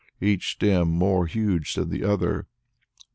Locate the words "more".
0.89-1.27